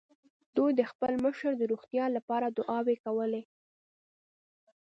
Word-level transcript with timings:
دوی 0.55 0.71
د 0.79 0.81
خپل 0.91 1.11
مشر 1.25 1.51
د 1.57 1.63
روغتيا 1.71 2.05
له 2.15 2.21
پاره 2.27 2.47
دعاوې 2.57 2.95
کولې. 3.05 3.43